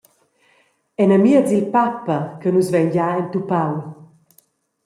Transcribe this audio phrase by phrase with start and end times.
[1.03, 3.73] Enamiez il papa che nus vein gia entupau.